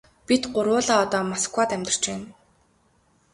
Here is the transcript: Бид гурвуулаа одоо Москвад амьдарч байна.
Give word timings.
Бид 0.27 0.43
гурвуулаа 0.53 0.99
одоо 1.05 1.23
Москвад 1.31 1.69
амьдарч 1.75 2.03
байна. 2.09 2.27